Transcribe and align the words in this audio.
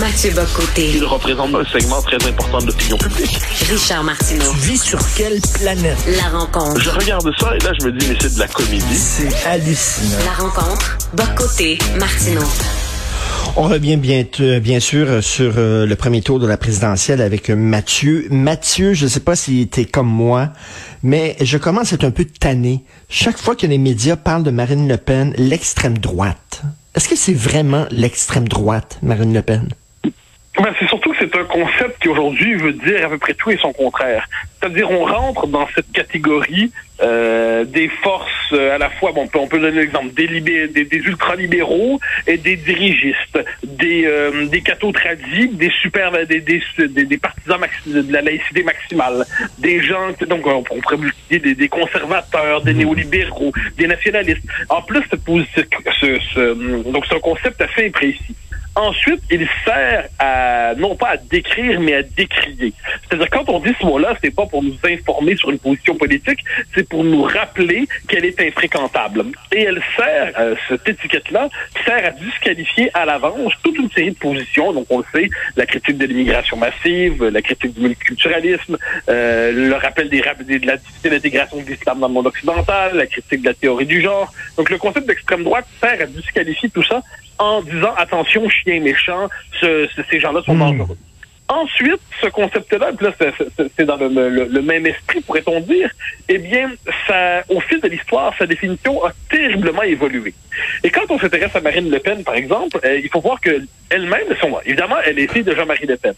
Mathieu 0.00 0.30
Bocoté. 0.32 0.90
Il 0.94 1.04
représente 1.04 1.54
un 1.54 1.64
segment 1.64 2.02
très 2.02 2.16
important 2.28 2.58
de 2.58 2.66
l'opinion 2.66 2.98
publique. 2.98 3.38
Richard 3.70 4.04
Martineau. 4.04 4.50
Tu 4.52 4.58
vis 4.58 4.82
sur 4.82 4.98
quelle 5.14 5.40
planète? 5.54 5.96
La 6.18 6.38
rencontre. 6.38 6.78
Je 6.80 6.90
regarde 6.90 7.30
ça 7.38 7.56
et 7.56 7.64
là, 7.64 7.72
je 7.80 7.86
me 7.86 7.92
dis, 7.92 8.06
mais 8.06 8.16
c'est 8.20 8.34
de 8.34 8.38
la 8.38 8.48
comédie. 8.48 8.94
C'est 8.94 9.46
hallucinant. 9.46 10.18
La 10.24 10.44
rencontre. 10.44 10.98
Bocoté. 11.14 11.78
Martineau. 11.98 12.44
On 13.56 13.62
revient 13.62 13.96
bien, 13.96 14.24
euh, 14.40 14.60
bien 14.60 14.80
sûr 14.80 15.24
sur 15.24 15.54
euh, 15.56 15.86
le 15.86 15.96
premier 15.96 16.20
tour 16.20 16.40
de 16.40 16.46
la 16.46 16.58
présidentielle 16.58 17.22
avec 17.22 17.48
Mathieu. 17.48 18.26
Mathieu, 18.30 18.92
je 18.92 19.04
ne 19.04 19.08
sais 19.08 19.20
pas 19.20 19.34
si 19.34 19.66
tu 19.66 19.80
es 19.80 19.84
comme 19.86 20.08
moi, 20.08 20.50
mais 21.02 21.36
je 21.40 21.56
commence 21.56 21.92
à 21.92 21.94
être 21.94 22.04
un 22.04 22.10
peu 22.10 22.26
tanné. 22.26 22.84
Chaque 23.08 23.38
fois 23.38 23.56
que 23.56 23.66
les 23.66 23.78
médias 23.78 24.16
parlent 24.16 24.42
de 24.42 24.50
Marine 24.50 24.88
Le 24.88 24.98
Pen, 24.98 25.32
l'extrême 25.38 25.96
droite. 25.96 26.62
Est-ce 26.94 27.08
que 27.08 27.16
c'est 27.16 27.34
vraiment 27.34 27.86
l'extrême 27.90 28.46
droite, 28.46 28.98
Marine 29.02 29.32
Le 29.32 29.40
Pen? 29.40 29.68
Ben, 30.58 30.74
c'est 30.78 30.88
surtout 30.88 31.12
que 31.12 31.18
c'est 31.18 31.36
un 31.36 31.44
concept 31.44 32.00
qui 32.00 32.08
aujourd'hui 32.08 32.54
veut 32.54 32.72
dire 32.72 33.06
à 33.06 33.08
peu 33.10 33.18
près 33.18 33.34
tout 33.34 33.50
et 33.50 33.58
son 33.58 33.72
contraire. 33.72 34.26
C'est-à-dire 34.58 34.90
on 34.90 35.04
rentre 35.04 35.46
dans 35.46 35.68
cette 35.74 35.92
catégorie 35.92 36.72
euh, 37.02 37.64
des 37.64 37.88
forces 37.88 38.30
euh, 38.52 38.74
à 38.74 38.78
la 38.78 38.88
fois, 38.88 39.12
bon, 39.12 39.24
on 39.24 39.26
peut, 39.26 39.38
on 39.38 39.48
peut 39.48 39.58
donner 39.58 39.80
l'exemple 39.80 40.14
des, 40.14 40.40
des, 40.40 40.68
des 40.68 40.96
ultralibéraux 40.96 42.00
et 42.26 42.38
des 42.38 42.56
dirigistes, 42.56 43.38
des 43.64 44.06
euh, 44.06 44.46
des 44.46 44.62
cathos 44.62 44.92
tradis, 44.92 45.48
des 45.48 45.70
super 45.82 46.12
des, 46.26 46.40
des, 46.40 46.62
des, 46.88 47.18
partisans 47.18 47.60
de 47.86 48.12
la 48.12 48.22
laïcité 48.22 48.62
maximale, 48.62 49.26
des 49.58 49.82
gens 49.82 50.08
donc 50.26 50.46
on, 50.46 50.62
pourrait 50.62 50.96
des, 51.30 51.54
des 51.54 51.68
conservateurs, 51.68 52.62
des 52.62 52.72
néolibéraux, 52.72 53.52
des 53.76 53.86
nationalistes. 53.86 54.42
En 54.70 54.80
plus, 54.80 55.02
ce, 55.10 55.16
ce, 56.00 56.18
ce, 56.34 56.90
donc 56.90 57.04
c'est 57.08 57.16
un 57.16 57.20
concept 57.20 57.60
assez 57.60 57.90
précis. 57.90 58.34
Ensuite, 58.76 59.22
il 59.30 59.48
sert 59.64 60.06
à, 60.18 60.74
non 60.76 60.96
pas 60.96 61.12
à 61.12 61.16
décrire, 61.16 61.80
mais 61.80 61.94
à 61.94 62.02
décrier. 62.02 62.74
C'est-à-dire, 63.02 63.30
quand 63.30 63.48
on 63.48 63.58
dit 63.58 63.72
ce 63.80 63.86
mot-là, 63.86 64.14
c'est 64.22 64.34
pas 64.34 64.44
pour 64.44 64.62
nous 64.62 64.76
informer 64.84 65.34
sur 65.34 65.50
une 65.50 65.58
position 65.58 65.94
politique, 65.94 66.40
c'est 66.74 66.86
pour 66.86 67.02
nous 67.02 67.22
rappeler 67.22 67.88
qu'elle 68.06 68.26
est 68.26 68.38
infréquentable. 68.38 69.24
Et 69.50 69.62
elle 69.62 69.82
sert, 69.96 70.32
euh, 70.38 70.54
cette 70.68 70.86
étiquette-là, 70.86 71.48
sert 71.86 72.04
à 72.04 72.10
disqualifier 72.10 72.90
à 72.92 73.06
l'avance 73.06 73.54
toute 73.62 73.78
une 73.78 73.90
série 73.92 74.10
de 74.10 74.18
positions. 74.18 74.74
Donc, 74.74 74.86
on 74.90 74.98
le 74.98 75.04
sait, 75.10 75.30
la 75.56 75.64
critique 75.64 75.96
de 75.96 76.04
l'immigration 76.04 76.58
massive, 76.58 77.24
la 77.24 77.40
critique 77.40 77.72
du 77.72 77.80
multiculturalisme, 77.80 78.76
euh, 79.08 79.52
le 79.52 79.74
rappel 79.74 80.10
des, 80.10 80.20
de 80.20 80.66
la 80.66 80.76
difficulté 80.76 81.08
d'intégration 81.08 81.56
de 81.62 81.66
l'islam 81.66 81.98
dans 81.98 82.08
le 82.08 82.12
monde 82.12 82.26
occidental, 82.26 82.94
la 82.94 83.06
critique 83.06 83.40
de 83.40 83.46
la 83.46 83.54
théorie 83.54 83.86
du 83.86 84.02
genre. 84.02 84.30
Donc, 84.58 84.68
le 84.68 84.76
concept 84.76 85.06
d'extrême 85.06 85.44
droite 85.44 85.66
sert 85.80 85.98
à 85.98 86.04
disqualifier 86.04 86.68
tout 86.68 86.82
ça 86.82 87.00
en 87.38 87.62
disant 87.62 87.94
attention, 87.96 88.48
chien 88.48 88.80
méchant, 88.80 89.28
ce, 89.60 89.88
ces 90.10 90.20
gens-là 90.20 90.42
sont 90.44 90.54
hmm. 90.54 90.58
dangereux. 90.58 90.98
Ensuite, 91.48 92.00
ce 92.20 92.26
concept-là, 92.26 92.90
là, 93.00 93.12
c'est 93.76 93.84
dans 93.84 93.96
le, 93.96 94.62
même 94.62 94.84
esprit, 94.84 95.20
pourrait-on 95.20 95.60
dire, 95.60 95.90
eh 96.28 96.38
bien, 96.38 96.72
ça, 97.06 97.44
au 97.48 97.60
fil 97.60 97.80
de 97.80 97.86
l'histoire, 97.86 98.34
sa 98.36 98.46
définition 98.46 99.04
a 99.04 99.12
terriblement 99.30 99.82
évolué. 99.82 100.34
Et 100.82 100.90
quand 100.90 101.08
on 101.08 101.20
s'intéresse 101.20 101.54
à 101.54 101.60
Marine 101.60 101.88
Le 101.88 102.00
Pen, 102.00 102.24
par 102.24 102.34
exemple, 102.34 102.80
euh, 102.84 102.98
il 102.98 103.08
faut 103.10 103.20
voir 103.20 103.40
que 103.40 103.62
elle-même, 103.90 104.26
évidemment, 104.64 104.96
elle 105.04 105.20
est 105.20 105.32
fille 105.32 105.44
de 105.44 105.54
Jean-Marie 105.54 105.86
Le 105.86 105.96
Pen. 105.96 106.14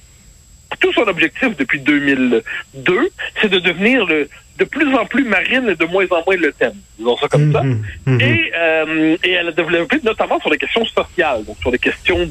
Tout 0.81 0.93
son 0.95 1.03
objectif 1.03 1.55
depuis 1.59 1.81
2002, 1.81 3.11
c'est 3.43 3.51
de 3.51 3.59
devenir 3.59 4.07
le, 4.07 4.31
de 4.59 4.65
plus 4.65 4.93
en 4.95 5.07
plus 5.07 5.25
marine 5.25 5.69
et 5.69 5.77
de 5.77 5.85
moins 5.85 6.07
en 6.11 6.23
moins 6.27 6.37
le 6.37 6.53
thème. 6.53 6.75
Disons 6.99 7.17
ça 7.17 7.29
comme 7.29 7.53
ça. 7.53 7.63
Mhm. 7.63 7.83
Mhm. 8.07 8.21
Et, 8.21 8.53
euh, 8.57 9.17
et 9.23 9.31
elle 9.33 9.49
a 9.49 9.53
développé 9.53 9.99
notamment 10.03 10.41
sur 10.41 10.51
les 10.51 10.59
questions 10.59 10.85
sociales, 10.85 11.45
donc 11.45 11.57
sur 11.61 11.71
les 11.71 11.79
questions 11.79 12.29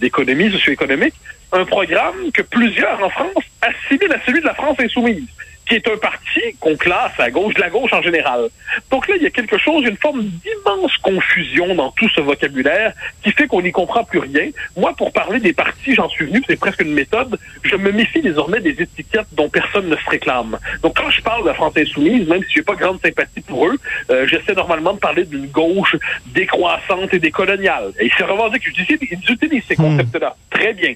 d'économie 0.00 0.50
socio-économique, 0.50 1.14
un 1.52 1.64
programme 1.64 2.32
que 2.32 2.42
plusieurs 2.42 3.02
en 3.02 3.10
France 3.10 3.44
assimilent 3.60 4.12
à 4.12 4.20
celui 4.24 4.40
de 4.40 4.46
la 4.46 4.54
France 4.54 4.76
insoumise 4.80 5.26
qui 5.70 5.76
est 5.76 5.88
un 5.88 5.96
parti 5.96 6.40
qu'on 6.58 6.76
classe 6.76 7.12
à 7.18 7.30
gauche 7.30 7.54
de 7.54 7.60
la 7.60 7.70
gauche 7.70 7.92
en 7.92 8.02
général. 8.02 8.48
Donc 8.90 9.06
là, 9.06 9.14
il 9.16 9.22
y 9.22 9.26
a 9.26 9.30
quelque 9.30 9.56
chose, 9.56 9.84
une 9.86 9.96
forme 9.96 10.24
d'immense 10.24 10.96
confusion 10.96 11.76
dans 11.76 11.92
tout 11.92 12.08
ce 12.08 12.20
vocabulaire 12.20 12.92
qui 13.22 13.30
fait 13.30 13.46
qu'on 13.46 13.62
n'y 13.62 13.70
comprend 13.70 14.02
plus 14.02 14.18
rien. 14.18 14.48
Moi, 14.76 14.92
pour 14.96 15.12
parler 15.12 15.38
des 15.38 15.52
partis, 15.52 15.94
j'en 15.94 16.08
suis 16.08 16.26
venu, 16.26 16.42
c'est 16.48 16.58
presque 16.58 16.82
une 16.82 16.92
méthode, 16.92 17.38
je 17.62 17.76
me 17.76 17.92
méfie 17.92 18.20
désormais 18.20 18.58
des 18.58 18.82
étiquettes 18.82 19.28
dont 19.32 19.48
personne 19.48 19.88
ne 19.88 19.94
se 19.94 20.10
réclame. 20.10 20.58
Donc 20.82 20.96
quand 20.96 21.08
je 21.10 21.22
parle 21.22 21.42
de 21.42 21.48
la 21.48 21.54
France 21.54 21.74
insoumise, 21.76 22.26
même 22.28 22.42
si 22.42 22.54
j'ai 22.56 22.62
pas 22.62 22.74
grande 22.74 23.00
sympathie 23.00 23.40
pour 23.42 23.68
eux, 23.68 23.78
euh, 24.10 24.26
j'essaie 24.26 24.54
normalement 24.54 24.94
de 24.94 24.98
parler 24.98 25.24
d'une 25.24 25.46
gauche 25.46 25.94
décroissante 26.34 27.14
et 27.14 27.20
décoloniale. 27.20 27.92
Et 28.00 28.10
c'est 28.18 28.24
revendique, 28.24 28.64
ils 28.66 29.32
utilisent 29.32 29.62
ces 29.68 29.74
hmm. 29.74 29.82
concepts-là. 29.84 30.34
Très 30.50 30.72
bien. 30.72 30.94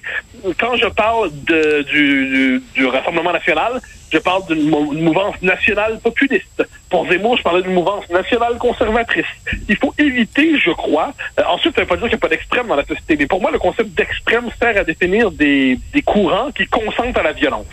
Quand 0.59 0.75
je 0.75 0.87
parle 0.87 1.31
de, 1.45 1.83
du, 1.83 2.27
du, 2.27 2.63
du 2.73 2.85
Rassemblement 2.87 3.31
national, 3.31 3.79
je 4.11 4.17
parle 4.19 4.45
d'une 4.47 4.69
mouvance 4.69 5.41
nationale 5.41 5.99
populiste. 5.99 6.63
Pour 6.89 7.07
Zemmour, 7.07 7.37
je 7.37 7.43
parlais 7.43 7.63
d'une 7.63 7.73
mouvance 7.73 8.07
nationale 8.09 8.57
conservatrice. 8.57 9.25
Il 9.67 9.75
faut 9.77 9.93
éviter, 9.97 10.59
je 10.59 10.71
crois, 10.71 11.13
euh, 11.39 11.43
ensuite, 11.47 11.75
ça 11.75 11.81
ne 11.81 11.85
veut 11.85 11.89
pas 11.89 11.95
dire 11.97 12.03
qu'il 12.03 12.17
n'y 12.17 12.19
a 12.19 12.19
pas 12.19 12.29
d'extrême 12.29 12.67
dans 12.67 12.75
la 12.75 12.85
société, 12.85 13.17
mais 13.17 13.27
pour 13.27 13.41
moi, 13.41 13.51
le 13.51 13.59
concept 13.59 13.89
d'extrême 13.91 14.49
sert 14.59 14.77
à 14.77 14.83
définir 14.83 15.31
des, 15.31 15.79
des 15.93 16.01
courants 16.01 16.51
qui 16.51 16.65
consentent 16.67 17.17
à 17.17 17.23
la 17.23 17.33
violence. 17.33 17.65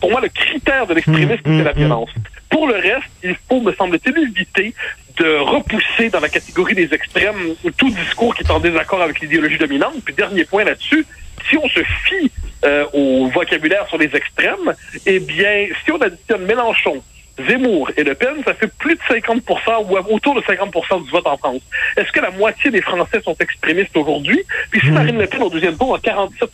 Pour 0.00 0.10
moi, 0.10 0.20
le 0.20 0.28
critère 0.28 0.86
de 0.86 0.94
l'extrémisme, 0.94 1.42
mmh, 1.44 1.58
c'est 1.58 1.64
la 1.64 1.72
mmh, 1.72 1.74
mmh. 1.74 1.78
violence. 1.78 2.10
Pour 2.48 2.66
le 2.66 2.74
reste, 2.74 3.10
il 3.22 3.36
faut, 3.48 3.60
me 3.60 3.72
semble-t-il, 3.74 4.16
éviter 4.18 4.74
de 5.18 5.36
repousser 5.38 6.08
dans 6.08 6.20
la 6.20 6.28
catégorie 6.28 6.74
des 6.74 6.92
extrêmes 6.94 7.54
tout 7.76 7.90
discours 7.90 8.34
qui 8.34 8.42
est 8.42 8.50
en 8.50 8.60
désaccord 8.60 9.02
avec 9.02 9.20
l'idéologie 9.20 9.58
dominante. 9.58 9.96
Puis 10.04 10.14
dernier 10.14 10.44
point 10.44 10.64
là-dessus, 10.64 11.04
si 11.48 11.58
on 11.58 11.68
se 11.68 11.80
fie 12.04 12.30
euh, 12.64 12.84
au 12.92 13.28
vocabulaire 13.28 13.86
sur 13.88 13.98
les 13.98 14.14
extrêmes, 14.14 14.74
eh 15.06 15.20
bien, 15.20 15.68
si 15.84 15.92
on 15.92 16.00
additionne 16.00 16.44
Mélenchon, 16.44 17.02
Zemmour 17.48 17.90
et 17.96 18.04
Le 18.04 18.14
Pen, 18.14 18.36
ça 18.44 18.54
fait 18.54 18.70
plus 18.78 18.94
de 18.94 19.00
50% 19.00 19.40
ou 19.88 20.14
autour 20.14 20.34
de 20.34 20.40
50% 20.40 21.04
du 21.04 21.10
vote 21.10 21.26
en 21.26 21.36
France. 21.36 21.62
Est-ce 21.96 22.12
que 22.12 22.20
la 22.20 22.30
moitié 22.30 22.70
des 22.70 22.82
Français 22.82 23.20
sont 23.22 23.36
extrémistes 23.40 23.96
aujourd'hui? 23.96 24.42
Puis 24.70 24.80
si 24.80 24.88
hmm. 24.88 24.94
Marine 24.94 25.18
Le 25.18 25.26
Pen 25.26 25.42
au 25.42 25.50
deuxième 25.50 25.76
tour 25.76 25.94
a 25.94 25.98
47 25.98 26.50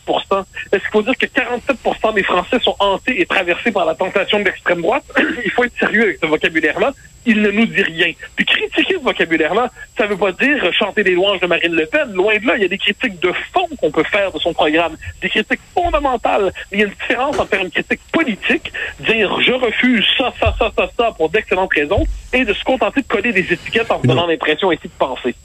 est-ce 0.71 0.81
qu'il 0.81 0.91
faut 0.91 1.01
dire 1.01 1.17
que 1.17 1.25
47% 1.25 2.13
des 2.13 2.23
Français 2.23 2.59
sont 2.59 2.75
hantés 2.79 3.21
et 3.21 3.25
traversés 3.25 3.71
par 3.71 3.85
la 3.85 3.95
tentation 3.95 4.39
de 4.39 4.45
l'extrême 4.45 4.81
droite? 4.81 5.03
Il 5.45 5.51
faut 5.51 5.63
être 5.63 5.77
sérieux 5.79 6.03
avec 6.03 6.17
ce 6.21 6.25
vocabulaire-là 6.25 6.93
il 7.27 7.41
ne 7.41 7.51
nous 7.51 7.65
dit 7.65 7.83
rien. 7.83 8.13
Puis 8.35 8.45
critiquer 8.45 8.95
ce 8.95 9.03
vocabulaire-là, 9.03 9.69
ça 9.97 10.05
ne 10.05 10.09
veut 10.11 10.17
pas 10.17 10.31
dire 10.31 10.73
chanter 10.73 11.03
les 11.03 11.11
louanges 11.11 11.41
de 11.41 11.47
Marine 11.47 11.73
Le 11.73 11.85
Pen. 11.85 12.13
Loin 12.13 12.37
de 12.37 12.47
là, 12.47 12.55
il 12.55 12.61
y 12.61 12.65
a 12.65 12.69
des 12.69 12.77
critiques 12.77 13.19
de 13.19 13.33
fond 13.53 13.67
qu'on 13.79 13.91
peut 13.91 14.05
faire 14.05 14.31
de 14.31 14.39
son 14.39 14.53
programme, 14.53 14.95
des 15.21 15.29
critiques 15.29 15.59
fondamentales. 15.73 16.53
Mais 16.71 16.77
il 16.77 16.79
y 16.79 16.83
a 16.83 16.87
une 16.87 16.93
différence 16.93 17.37
entre 17.37 17.49
faire 17.49 17.61
une 17.61 17.69
critique 17.69 17.99
politique, 18.13 18.71
dire 19.01 19.41
je 19.41 19.51
refuse 19.51 20.05
ça, 20.17 20.33
ça, 20.39 20.55
ça, 20.57 20.71
ça, 20.77 20.89
ça 20.97 21.11
pour 21.17 21.29
d'excellentes 21.29 21.73
raisons, 21.73 22.05
et 22.33 22.45
de 22.45 22.53
se 22.53 22.63
contenter 22.63 23.01
de 23.01 23.07
coller 23.07 23.33
des 23.33 23.51
étiquettes 23.51 23.91
en 23.91 23.99
donnant 23.99 24.27
l'impression 24.27 24.69
ainsi 24.69 24.83
de 24.87 24.97
penser. 24.97 25.35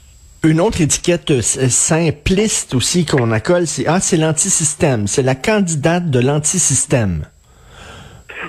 Une 0.43 0.59
autre 0.59 0.81
étiquette 0.81 1.31
euh, 1.31 1.41
simpliste 1.41 2.75
aussi 2.75 3.05
qu'on 3.05 3.31
accole, 3.31 3.65
c'est 3.65 3.87
ah, 3.87 4.01
c'est 4.01 4.17
l'antisystème, 4.17 5.07
c'est 5.07 5.23
la 5.23 5.35
candidate 5.35 6.09
de 6.09 6.19
l'antisystème. 6.19 7.25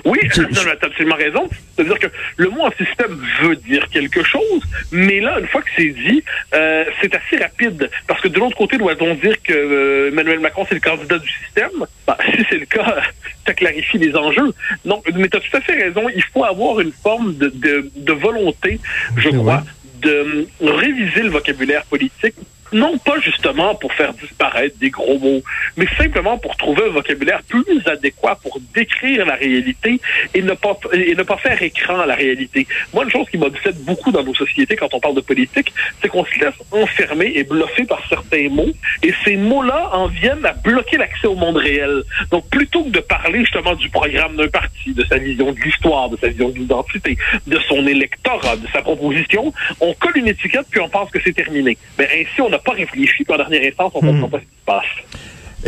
Oui, 0.03 0.19
tu 0.33 0.41
as 0.41 0.85
absolument 0.85 1.15
raison. 1.15 1.47
C'est-à-dire 1.75 1.99
que 1.99 2.07
le 2.37 2.49
mot 2.49 2.69
système 2.77 3.19
veut 3.41 3.55
dire 3.55 3.87
quelque 3.89 4.23
chose, 4.23 4.61
mais 4.91 5.19
là, 5.19 5.39
une 5.39 5.47
fois 5.47 5.61
que 5.61 5.69
c'est 5.75 5.89
dit, 5.89 6.23
euh, 6.53 6.85
c'est 7.01 7.13
assez 7.15 7.37
rapide. 7.37 7.89
Parce 8.07 8.21
que 8.21 8.27
de 8.27 8.39
l'autre 8.39 8.57
côté, 8.57 8.77
doit-on 8.77 9.15
dire 9.15 9.41
que 9.41 9.53
euh, 9.53 10.09
Emmanuel 10.09 10.39
Macron, 10.39 10.65
c'est 10.67 10.75
le 10.75 10.81
candidat 10.81 11.17
du 11.17 11.29
système? 11.29 11.85
Bah, 12.07 12.17
si 12.35 12.45
c'est 12.49 12.57
le 12.57 12.65
cas, 12.65 13.01
ça 13.45 13.53
clarifie 13.53 13.97
les 13.97 14.15
enjeux. 14.15 14.53
Non, 14.83 15.01
mais 15.15 15.29
tu 15.29 15.37
as 15.37 15.39
tout 15.39 15.57
à 15.57 15.61
fait 15.61 15.75
raison. 15.83 16.07
Il 16.13 16.23
faut 16.23 16.43
avoir 16.43 16.79
une 16.79 16.91
forme 16.91 17.35
de, 17.35 17.49
de, 17.49 17.89
de 17.95 18.13
volonté, 18.13 18.79
je 19.17 19.29
crois, 19.29 19.63
de 20.01 20.47
réviser 20.61 21.23
le 21.23 21.29
vocabulaire 21.29 21.85
politique 21.85 22.35
non 22.75 22.97
pas 22.97 23.19
justement 23.21 23.73
pour 23.73 23.93
faire 23.93 24.13
disparaître 24.13 24.77
des 24.79 24.89
gros 24.89 25.17
mots, 25.17 25.41
mais 25.77 25.87
simplement 25.97 26.37
pour 26.37 26.57
trouver 26.57 26.83
un 26.83 26.89
vocabulaire 26.89 27.41
plus 27.47 27.81
adéquat 27.87 28.37
pour 28.43 28.59
décrire 28.73 29.25
la 29.25 29.35
réalité 29.35 29.99
et 30.33 30.41
ne 30.41 30.53
pas 30.53 30.77
et 30.93 31.15
ne 31.15 31.23
pas 31.23 31.37
faire 31.37 31.61
écran 31.63 32.01
à 32.01 32.05
la 32.05 32.15
réalité. 32.15 32.67
Moi, 32.93 33.05
une 33.05 33.11
chose 33.11 33.27
qui 33.29 33.37
m'obsède 33.37 33.77
beaucoup 33.85 34.11
dans 34.11 34.23
nos 34.23 34.35
sociétés 34.35 34.75
quand 34.75 34.93
on 34.93 34.99
parle 34.99 35.15
de 35.15 35.21
politique, 35.21 35.73
c'est 36.01 36.09
qu'on 36.09 36.25
se 36.25 36.37
laisse 36.37 36.53
enfermer 36.71 37.31
et 37.35 37.45
bluffer 37.45 37.85
par 37.85 38.01
certains 38.09 38.49
mots, 38.49 38.73
et 39.01 39.13
ces 39.23 39.37
mots-là 39.37 39.91
en 39.93 40.07
viennent 40.07 40.45
à 40.45 40.51
bloquer 40.51 40.97
l'accès 40.97 41.27
au 41.27 41.35
monde 41.35 41.55
réel. 41.55 42.03
Donc, 42.29 42.49
plutôt 42.49 42.83
que 42.83 42.89
de 42.89 42.99
parler 42.99 43.39
justement 43.39 43.75
du 43.75 43.89
programme 43.89 44.35
d'un 44.35 44.49
parti, 44.49 44.93
de 44.93 45.05
sa 45.05 45.17
vision 45.17 45.53
de 45.53 45.59
l'histoire, 45.61 46.09
de 46.09 46.17
sa 46.17 46.27
vision 46.27 46.49
de 46.49 46.55
l'identité, 46.59 47.17
de 47.47 47.59
son 47.69 47.87
électorat, 47.87 48.57
de 48.57 48.67
sa 48.73 48.81
proposition, 48.81 49.53
on 49.79 49.93
colle 49.93 50.17
une 50.17 50.27
étiquette 50.27 50.65
puis 50.69 50.81
on 50.81 50.89
pense 50.89 51.09
que 51.09 51.19
c'est 51.23 51.33
terminé. 51.33 51.77
Mais 51.97 52.09
ainsi, 52.13 52.41
pas 52.65 52.73
réfléchi, 52.73 53.23
puis 53.23 53.33
en 53.33 53.37
dernière 53.37 53.61
instance, 53.69 53.91
on 53.95 54.01
ne 54.01 54.11
comprend 54.11 54.27
hmm. 54.27 54.31
pas 54.31 54.39
ce 54.39 54.43
qui 54.43 54.49
se 54.49 54.65
passe. 54.65 54.85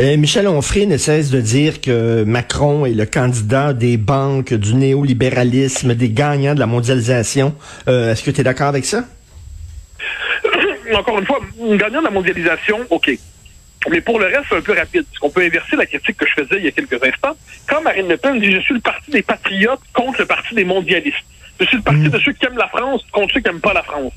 Euh, 0.00 0.16
Michel 0.16 0.46
Onfray 0.46 0.86
ne 0.86 0.96
cesse 0.96 1.30
de 1.30 1.40
dire 1.40 1.80
que 1.80 2.22
Macron 2.22 2.86
est 2.86 2.94
le 2.94 3.04
candidat 3.04 3.72
des 3.72 3.96
banques, 3.96 4.54
du 4.54 4.74
néolibéralisme, 4.74 5.94
des 5.94 6.10
gagnants 6.10 6.54
de 6.54 6.60
la 6.60 6.66
mondialisation. 6.66 7.54
Euh, 7.88 8.12
est-ce 8.12 8.22
que 8.22 8.30
tu 8.30 8.40
es 8.40 8.44
d'accord 8.44 8.68
avec 8.68 8.84
ça? 8.84 9.04
Encore 10.94 11.18
une 11.18 11.26
fois, 11.26 11.40
gagnant 11.76 11.98
de 11.98 12.04
la 12.04 12.10
mondialisation, 12.10 12.78
OK. 12.90 13.10
Mais 13.90 14.00
pour 14.00 14.20
le 14.20 14.26
reste, 14.26 14.44
c'est 14.48 14.56
un 14.56 14.60
peu 14.60 14.72
rapide. 14.72 15.04
Parce 15.04 15.18
qu'on 15.18 15.30
peut 15.30 15.42
inverser 15.42 15.74
la 15.74 15.86
critique 15.86 16.16
que 16.16 16.26
je 16.26 16.42
faisais 16.42 16.58
il 16.58 16.64
y 16.64 16.68
a 16.68 16.70
quelques 16.70 17.02
instants. 17.02 17.36
Quand 17.66 17.82
Marine 17.82 18.08
Le 18.08 18.16
Pen 18.16 18.38
dit 18.38 18.52
«Je 18.54 18.60
suis 18.60 18.74
le 18.74 18.80
parti 18.80 19.10
des 19.10 19.22
patriotes 19.22 19.80
contre 19.92 20.20
le 20.20 20.26
parti 20.26 20.54
des 20.54 20.64
mondialistes. 20.64 21.26
Je 21.58 21.66
suis 21.66 21.76
le 21.76 21.82
parti 21.82 22.00
Mm. 22.00 22.10
de 22.10 22.18
ceux 22.18 22.32
qui 22.32 22.46
aiment 22.46 22.58
la 22.58 22.68
France 22.68 23.02
contre 23.10 23.34
ceux 23.34 23.40
qui 23.40 23.48
n'aiment 23.48 23.60
pas 23.60 23.72
la 23.72 23.82
France.» 23.82 24.12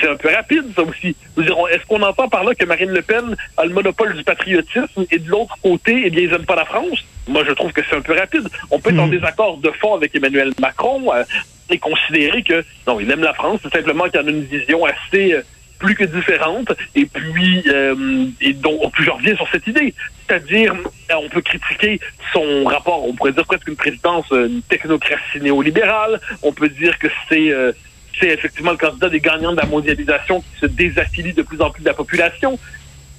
C'est 0.00 0.08
un 0.08 0.16
peu 0.16 0.30
rapide, 0.34 0.64
ça 0.74 0.82
aussi. 0.82 1.14
Nous 1.36 1.42
dirons, 1.44 1.68
est-ce 1.68 1.84
qu'on 1.86 2.02
entend 2.02 2.28
par 2.28 2.44
là 2.44 2.54
que 2.54 2.64
Marine 2.64 2.90
Le 2.90 3.02
Pen 3.02 3.36
a 3.58 3.64
le 3.64 3.74
monopole 3.74 4.16
du 4.16 4.24
patriotisme 4.24 5.04
et 5.10 5.18
de 5.18 5.28
l'autre 5.28 5.56
côté, 5.62 6.02
eh 6.06 6.10
bien, 6.10 6.22
ils 6.22 6.30
n'aiment 6.30 6.46
pas 6.46 6.56
la 6.56 6.64
France? 6.64 7.04
Moi, 7.28 7.44
je 7.46 7.52
trouve 7.52 7.72
que 7.72 7.82
c'est 7.88 7.96
un 7.96 8.00
peu 8.00 8.14
rapide. 8.14 8.48
On 8.70 8.80
peut 8.80 8.90
être 8.90 8.98
en 8.98 9.06
Mm. 9.06 9.10
désaccord 9.10 9.58
de 9.58 9.70
fond 9.72 9.94
avec 9.94 10.14
Emmanuel 10.16 10.52
Macron 10.60 11.12
euh, 11.14 11.24
et 11.70 11.78
considérer 11.78 12.42
que, 12.42 12.64
non, 12.86 13.00
il 13.00 13.10
aime 13.10 13.22
la 13.22 13.34
France, 13.34 13.60
c'est 13.62 13.72
simplement 13.72 14.08
qu'il 14.08 14.18
en 14.20 14.26
a 14.26 14.30
une 14.30 14.44
vision 14.44 14.84
assez 14.84 15.34
euh, 15.34 15.42
plus 15.78 15.94
que 15.94 16.04
différente. 16.04 16.72
Et 16.94 17.04
puis, 17.06 17.62
euh, 17.68 18.26
et 18.40 18.54
donc, 18.54 18.92
je 18.98 19.10
reviens 19.10 19.36
sur 19.36 19.48
cette 19.50 19.66
idée. 19.66 19.94
C'est-à-dire, 20.26 20.74
euh, 20.74 21.14
on 21.22 21.28
peut 21.28 21.42
critiquer 21.42 22.00
son 22.32 22.64
rapport, 22.64 23.06
on 23.06 23.12
pourrait 23.12 23.32
dire 23.32 23.44
presque 23.44 23.68
une 23.68 23.76
présidence, 23.76 24.24
euh, 24.32 24.48
une 24.48 24.62
technocratie 24.62 25.40
néolibérale. 25.40 26.18
On 26.42 26.52
peut 26.52 26.70
dire 26.70 26.98
que 26.98 27.08
c'est 27.28 27.50
euh, 27.52 27.72
c'est 28.18 28.28
effectivement 28.28 28.72
le 28.72 28.76
candidat 28.76 29.08
des 29.08 29.20
gagnants 29.20 29.52
de 29.52 29.56
la 29.56 29.66
mondialisation 29.66 30.40
qui 30.40 30.60
se 30.60 30.66
désaffilie 30.66 31.32
de 31.32 31.42
plus 31.42 31.60
en 31.60 31.70
plus 31.70 31.82
de 31.82 31.88
la 31.88 31.94
population. 31.94 32.58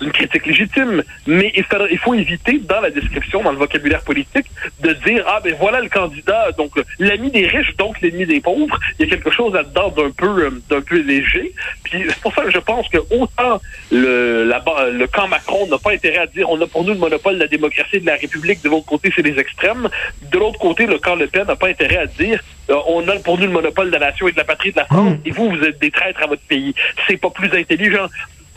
Une 0.03 0.11
critique 0.11 0.45
légitime, 0.45 1.03
mais 1.27 1.51
il 1.55 1.97
faut, 1.97 2.13
éviter 2.13 2.59
dans 2.59 2.81
la 2.81 2.89
description, 2.89 3.41
dans 3.41 3.51
le 3.51 3.57
vocabulaire 3.57 4.01
politique, 4.01 4.47
de 4.81 4.91
dire 5.05 5.23
ah 5.27 5.39
ben 5.43 5.55
voilà 5.59 5.79
le 5.81 5.89
candidat, 5.89 6.51
donc 6.57 6.71
l'ami 6.99 7.31
des 7.31 7.47
riches, 7.47 7.75
donc 7.77 7.99
l'ennemi 8.01 8.25
des 8.25 8.41
pauvres. 8.41 8.77
Il 8.99 9.05
y 9.05 9.07
a 9.07 9.11
quelque 9.15 9.31
chose 9.31 9.53
là-dedans 9.53 9.89
d'un 9.89 10.11
peu 10.11 10.45
euh, 10.45 10.49
d'un 10.69 10.81
peu 10.81 10.99
léger. 11.01 11.53
Puis 11.83 12.03
c'est 12.07 12.19
pour 12.19 12.33
ça 12.35 12.43
que 12.43 12.51
je 12.51 12.59
pense 12.59 12.87
que 12.89 12.97
autant 13.19 13.61
le 13.91 14.43
la, 14.43 14.59
ba- 14.59 14.89
le 14.89 15.07
camp 15.07 15.27
Macron 15.27 15.67
n'a 15.67 15.77
pas 15.77 15.91
intérêt 15.93 16.17
à 16.17 16.27
dire 16.27 16.49
on 16.49 16.59
a 16.61 16.67
pour 16.67 16.83
nous 16.83 16.93
le 16.93 16.99
monopole 16.99 17.35
de 17.35 17.39
la 17.39 17.47
démocratie 17.47 17.97
et 17.97 17.99
de 18.01 18.05
la 18.05 18.15
République, 18.15 18.61
de 18.63 18.69
l'autre 18.69 18.85
côté 18.85 19.11
c'est 19.15 19.21
les 19.21 19.39
extrêmes. 19.39 19.87
De 20.31 20.37
l'autre 20.37 20.59
côté, 20.59 20.85
le 20.85 20.97
camp 20.99 21.15
Le 21.15 21.27
Pen 21.27 21.45
n'a 21.47 21.55
pas 21.55 21.69
intérêt 21.69 21.97
à 21.97 22.07
dire 22.07 22.43
euh, 22.69 22.75
on 22.87 23.07
a 23.07 23.15
pour 23.19 23.37
nous 23.37 23.45
le 23.45 23.51
monopole 23.51 23.87
de 23.87 23.93
la 23.97 24.07
nation 24.07 24.27
et 24.27 24.31
de 24.31 24.37
la 24.37 24.43
patrie 24.43 24.71
de 24.71 24.77
la 24.77 24.85
France, 24.85 25.13
et 25.25 25.31
vous, 25.31 25.49
vous 25.49 25.63
êtes 25.63 25.79
des 25.79 25.91
traîtres 25.91 26.21
à 26.23 26.27
votre 26.27 26.41
pays. 26.43 26.73
C'est 27.07 27.17
pas 27.17 27.29
plus 27.29 27.51
intelligent. 27.53 28.07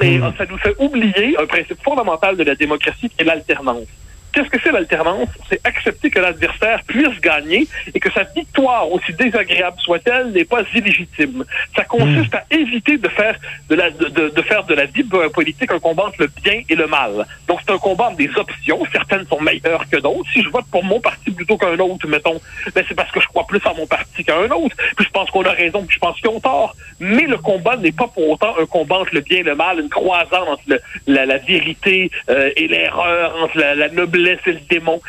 Et 0.00 0.19
euh, 0.19 0.31
ça 0.37 0.44
nous 0.46 0.58
fait 0.58 0.75
oublier 0.78 1.37
un 1.38 1.46
principe 1.46 1.82
fondamental 1.82 2.37
de 2.37 2.44
la 2.44 2.54
démocratie 2.54 3.08
qui 3.08 3.22
est 3.22 3.25
l'alternance. 3.25 3.87
Qu'est-ce 4.36 4.50
que 4.50 4.60
c'est 4.62 4.70
l'alternance? 4.70 5.30
C'est 5.48 5.60
accepter 5.66 6.10
que 6.10 6.18
l'adversaire 6.18 6.82
puisse 6.86 7.18
gagner 7.22 7.66
et 7.94 7.98
que 7.98 8.12
sa 8.12 8.24
victoire, 8.24 8.92
aussi 8.92 9.14
désagréable 9.14 9.78
soit-elle, 9.80 10.26
n'est 10.32 10.44
pas 10.44 10.60
illégitime. 10.74 11.42
Ça 11.74 11.84
consiste 11.84 12.34
à 12.34 12.44
éviter 12.50 12.98
de 12.98 13.08
faire 13.08 13.34
de, 13.70 13.74
la, 13.74 13.90
de, 13.90 14.08
de- 14.08 14.28
de 14.28 14.42
faire 14.42 14.64
de 14.64 14.74
la 14.74 14.84
vie 14.84 15.04
politique 15.32 15.72
un 15.72 15.78
combat 15.78 16.04
entre 16.08 16.20
le 16.20 16.28
bien 16.42 16.60
et 16.68 16.74
le 16.74 16.86
mal. 16.86 17.24
Donc 17.48 17.60
c'est 17.66 17.72
un 17.72 17.78
combat 17.78 18.08
entre 18.08 18.16
des 18.18 18.28
options. 18.36 18.82
Certaines 18.92 19.26
sont 19.26 19.40
meilleures 19.40 19.88
que 19.90 19.96
d'autres. 19.96 20.28
Si 20.34 20.42
je 20.42 20.50
vote 20.50 20.66
pour 20.70 20.84
mon 20.84 21.00
parti 21.00 21.30
plutôt 21.30 21.56
qu'un 21.56 21.78
autre, 21.78 22.06
mettons, 22.06 22.38
ben 22.74 22.84
c'est 22.86 22.94
parce 22.94 23.10
que 23.12 23.20
je 23.20 23.26
crois 23.28 23.46
plus 23.46 23.60
en 23.64 23.74
mon 23.74 23.86
parti 23.86 24.22
qu'à 24.22 24.36
un 24.36 24.50
autre. 24.50 24.76
Puis 24.96 25.06
je 25.06 25.10
pense 25.10 25.30
qu'on 25.30 25.44
a 25.44 25.52
raison, 25.52 25.80
puis 25.86 25.94
je 25.94 25.98
pense 26.00 26.20
qu'ils 26.20 26.28
ont 26.28 26.40
tort. 26.40 26.76
Mais 27.00 27.22
le 27.22 27.38
combat 27.38 27.76
n'est 27.78 27.92
pas 27.92 28.08
pour 28.08 28.28
autant 28.28 28.54
un 28.60 28.66
combat 28.66 28.96
entre 28.96 29.14
le 29.14 29.22
bien 29.22 29.38
et 29.38 29.42
le 29.44 29.54
mal, 29.54 29.80
une 29.80 29.88
croisade 29.88 30.44
entre 30.46 30.62
le- 30.66 30.80
la, 31.06 31.24
la 31.24 31.38
vérité 31.38 32.10
euh, 32.28 32.50
et 32.56 32.68
l'erreur, 32.68 33.34
entre 33.42 33.56
la, 33.58 33.74
la 33.74 33.88
noblesse 33.88 34.25
et 34.26 34.52
le 34.52 34.61
démon. 34.69 35.00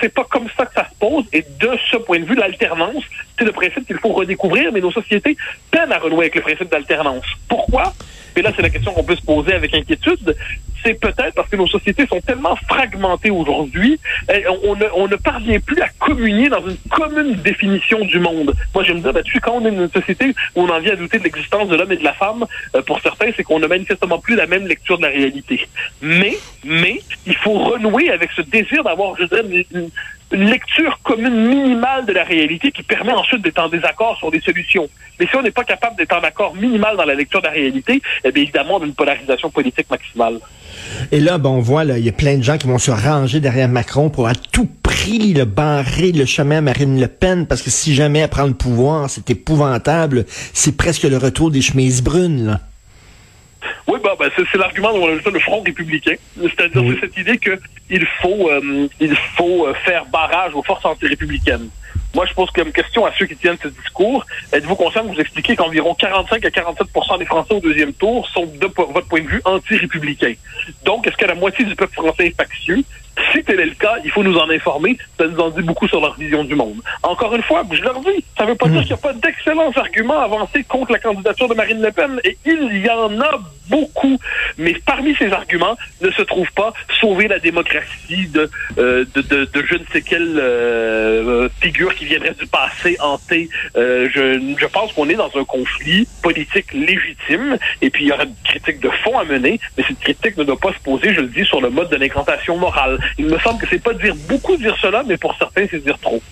C'est 0.00 0.14
pas 0.14 0.24
comme 0.24 0.48
ça 0.56 0.66
que 0.66 0.74
ça 0.74 0.88
se 0.88 0.94
pose. 0.98 1.24
Et 1.32 1.44
de 1.60 1.70
ce 1.90 1.96
point 1.96 2.20
de 2.20 2.24
vue, 2.24 2.34
l'alternance, 2.34 3.02
c'est 3.38 3.44
le 3.44 3.52
principe 3.52 3.86
qu'il 3.86 3.98
faut 3.98 4.12
redécouvrir, 4.12 4.72
mais 4.72 4.80
nos 4.80 4.92
sociétés 4.92 5.36
peinent 5.70 5.92
à 5.92 5.98
renouer 5.98 6.26
avec 6.26 6.36
le 6.36 6.42
principe 6.42 6.70
d'alternance. 6.70 7.26
Pourquoi? 7.48 7.92
Et 8.36 8.42
là, 8.42 8.52
c'est 8.54 8.62
la 8.62 8.70
question 8.70 8.92
qu'on 8.92 9.04
peut 9.04 9.16
se 9.16 9.22
poser 9.22 9.52
avec 9.52 9.74
inquiétude. 9.74 10.36
C'est 10.84 11.00
peut-être 11.00 11.34
parce 11.34 11.48
que 11.48 11.56
nos 11.56 11.66
sociétés 11.66 12.06
sont 12.06 12.20
tellement 12.20 12.56
fragmentées 12.68 13.30
aujourd'hui, 13.30 13.98
euh, 14.30 14.40
on, 14.64 15.06
ne, 15.06 15.16
parvient 15.16 15.58
plus 15.60 15.80
à 15.80 15.88
communier 15.98 16.50
dans 16.50 16.66
une 16.68 16.76
commune 16.90 17.34
définition 17.36 18.04
du 18.04 18.18
monde. 18.18 18.54
Moi, 18.74 18.84
je 18.84 18.92
me 18.92 18.98
dis, 19.00 19.30
sais, 19.32 19.38
quand 19.40 19.52
on 19.52 19.64
est 19.66 19.70
dans 19.70 19.82
une 19.84 19.90
société 19.90 20.34
où 20.54 20.62
on 20.62 20.68
en 20.68 20.80
vient 20.80 20.92
à 20.92 20.96
douter 20.96 21.18
de 21.18 21.24
l'existence 21.24 21.68
de 21.68 21.76
l'homme 21.76 21.92
et 21.92 21.96
de 21.96 22.04
la 22.04 22.12
femme, 22.12 22.44
euh, 22.76 22.82
pour 22.82 23.00
certains, 23.00 23.30
c'est 23.34 23.44
qu'on 23.44 23.60
n'a 23.60 23.68
manifestement 23.68 24.18
plus 24.18 24.36
la 24.36 24.46
même 24.46 24.66
lecture 24.66 24.98
de 24.98 25.04
la 25.04 25.08
réalité. 25.08 25.66
Mais, 26.02 26.36
mais, 26.64 27.00
il 27.26 27.36
faut 27.36 27.54
renouer 27.54 28.10
avec 28.10 28.30
ce 28.36 28.42
désir 28.42 28.84
d'avoir, 28.84 29.16
je 29.16 29.24
dirais, 29.24 29.42
une- 29.72 29.80
une 29.80 29.90
lecture 30.34 30.98
commune 31.02 31.46
minimale 31.46 32.06
de 32.06 32.12
la 32.12 32.24
réalité 32.24 32.70
qui 32.72 32.82
permet 32.82 33.12
ensuite 33.12 33.42
d'être 33.42 33.58
en 33.58 33.68
désaccord 33.68 34.16
sur 34.18 34.30
des 34.30 34.40
solutions. 34.40 34.88
Mais 35.18 35.26
si 35.26 35.36
on 35.36 35.42
n'est 35.42 35.50
pas 35.50 35.64
capable 35.64 35.96
d'être 35.96 36.16
en 36.16 36.22
accord 36.22 36.54
minimal 36.54 36.96
dans 36.96 37.04
la 37.04 37.14
lecture 37.14 37.40
de 37.40 37.46
la 37.46 37.52
réalité, 37.52 38.02
eh 38.24 38.32
bien 38.32 38.42
évidemment, 38.42 38.76
on 38.76 38.82
a 38.82 38.86
une 38.86 38.94
polarisation 38.94 39.50
politique 39.50 39.88
maximale. 39.90 40.40
Et 41.12 41.20
là, 41.20 41.38
bon, 41.38 41.56
on 41.56 41.60
voit, 41.60 41.84
il 41.84 42.04
y 42.04 42.08
a 42.08 42.12
plein 42.12 42.36
de 42.36 42.42
gens 42.42 42.58
qui 42.58 42.66
vont 42.66 42.78
se 42.78 42.90
ranger 42.90 43.40
derrière 43.40 43.68
Macron 43.68 44.10
pour 44.10 44.26
à 44.26 44.34
tout 44.34 44.68
prix 44.82 45.32
le 45.32 45.44
barrer 45.44 46.12
le 46.12 46.24
chemin 46.24 46.58
à 46.58 46.60
Marine 46.60 47.00
Le 47.00 47.08
Pen, 47.08 47.46
parce 47.46 47.62
que 47.62 47.70
si 47.70 47.94
jamais 47.94 48.20
elle 48.20 48.28
prend 48.28 48.46
le 48.46 48.54
pouvoir, 48.54 49.10
c'est 49.10 49.30
épouvantable. 49.30 50.24
C'est 50.52 50.76
presque 50.76 51.04
le 51.04 51.16
retour 51.16 51.50
des 51.50 51.60
chemises 51.60 52.02
brunes, 52.02 52.46
là. 52.46 52.60
Oui, 53.86 53.98
bah, 54.02 54.14
bah, 54.18 54.26
c'est, 54.36 54.58
l'argument 54.58 54.92
dont 54.92 55.04
on 55.04 55.08
a 55.08 55.30
le 55.30 55.38
Front 55.40 55.62
républicain. 55.62 56.14
C'est-à-dire, 56.40 56.82
Oui. 56.82 56.96
c'est 57.00 57.06
cette 57.06 57.16
idée 57.16 57.38
qu'il 57.38 58.06
faut, 58.22 58.50
euh, 58.50 58.88
il 59.00 59.14
faut 59.36 59.66
euh, 59.66 59.74
faire 59.84 60.04
barrage 60.06 60.54
aux 60.54 60.62
forces 60.62 60.84
antirépublicaines. 60.84 61.68
Moi, 62.14 62.26
je 62.26 62.34
pose 62.34 62.50
comme 62.50 62.70
question 62.72 63.04
à 63.04 63.12
ceux 63.18 63.26
qui 63.26 63.36
tiennent 63.36 63.58
ce 63.62 63.68
discours. 63.68 64.24
Êtes-vous 64.52 64.76
conscient 64.76 65.04
de 65.04 65.12
vous 65.12 65.20
expliquer 65.20 65.56
qu'environ 65.56 65.94
45 65.94 66.44
à 66.44 66.48
47% 66.48 67.18
des 67.18 67.24
Français 67.24 67.54
au 67.54 67.60
deuxième 67.60 67.92
tour 67.92 68.28
sont, 68.28 68.46
de 68.46 68.66
votre 68.66 69.08
point 69.08 69.20
de 69.22 69.28
vue, 69.28 69.42
anti-républicains? 69.44 70.34
Donc, 70.84 71.06
est-ce 71.06 71.16
que 71.16 71.24
la 71.24 71.34
moitié 71.34 71.64
du 71.64 71.74
peuple 71.74 71.94
français 71.94 72.28
est 72.28 72.36
factieux? 72.36 72.84
Si 73.32 73.42
tel 73.44 73.60
est 73.60 73.66
le 73.66 73.74
cas, 73.74 73.96
il 74.04 74.10
faut 74.10 74.22
nous 74.22 74.36
en 74.36 74.48
informer. 74.50 74.96
Ça 75.18 75.26
nous 75.26 75.38
en 75.38 75.50
dit 75.50 75.62
beaucoup 75.62 75.88
sur 75.88 76.00
leur 76.00 76.14
vision 76.16 76.44
du 76.44 76.54
monde. 76.54 76.80
Encore 77.02 77.34
une 77.34 77.42
fois, 77.42 77.64
je 77.70 77.82
leur 77.82 78.00
dis, 78.00 78.24
ça 78.36 78.44
ne 78.44 78.50
veut 78.50 78.54
pas 78.56 78.68
dire 78.68 78.80
qu'il 78.80 78.88
n'y 78.88 78.94
a 78.94 78.96
pas 78.98 79.12
d'excellents 79.12 79.72
arguments 79.74 80.20
avancés 80.20 80.64
contre 80.64 80.92
la 80.92 80.98
candidature 80.98 81.48
de 81.48 81.54
Marine 81.54 81.80
Le 81.80 81.90
Pen. 81.92 82.20
Et 82.24 82.36
il 82.44 82.84
y 82.84 82.90
en 82.90 83.20
a 83.20 83.40
beaucoup. 83.68 84.18
Mais 84.58 84.74
parmi 84.84 85.14
ces 85.14 85.32
arguments 85.32 85.76
ne 86.00 86.10
se 86.10 86.22
trouve 86.22 86.50
pas 86.52 86.72
sauver 87.00 87.28
la 87.28 87.38
démocratie 87.38 88.26
de, 88.28 88.50
euh, 88.78 89.04
de, 89.14 89.22
de, 89.22 89.44
de 89.46 89.64
je 89.64 89.74
ne 89.74 89.84
sais 89.92 90.02
quelle 90.02 90.38
euh, 90.38 91.48
figure 91.60 91.94
qui 91.94 92.04
viendrait 92.04 92.34
du 92.34 92.46
passé 92.46 92.96
hanté. 93.00 93.48
Euh, 93.76 94.08
je, 94.12 94.54
je 94.58 94.66
pense 94.66 94.92
qu'on 94.92 95.08
est 95.08 95.14
dans 95.14 95.30
un 95.34 95.44
conflit 95.44 96.06
politique 96.22 96.72
légitime. 96.72 97.58
Et 97.80 97.90
puis, 97.90 98.04
il 98.04 98.08
y 98.08 98.12
aura 98.12 98.24
une 98.24 98.34
critique 98.44 98.80
de 98.80 98.90
fond 99.02 99.18
à 99.18 99.24
mener. 99.24 99.60
Mais 99.76 99.84
cette 99.86 100.00
critique 100.00 100.36
ne 100.36 100.44
doit 100.44 100.58
pas 100.58 100.72
se 100.72 100.80
poser, 100.80 101.14
je 101.14 101.20
le 101.20 101.28
dis, 101.28 101.44
sur 101.44 101.60
le 101.60 101.70
mode 101.70 101.90
de 101.90 101.96
l'incantation 101.96 102.56
morale. 102.56 102.98
Il 103.18 103.26
me 103.26 103.38
semble 103.38 103.60
que 103.60 103.66
c'est 103.70 103.82
pas 103.82 103.94
dire 103.94 104.14
beaucoup 104.28 104.56
dire 104.56 104.76
cela, 104.80 105.02
mais 105.06 105.16
pour 105.16 105.34
certains, 105.38 105.66
c'est 105.70 105.82
dire 105.82 105.98
trop. 106.00 106.22